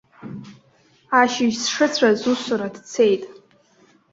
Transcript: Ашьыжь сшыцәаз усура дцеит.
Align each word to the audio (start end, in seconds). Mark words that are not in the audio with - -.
Ашьыжь 1.19 1.57
сшыцәаз 1.61 2.19
усура 2.31 2.67
дцеит. 2.75 3.23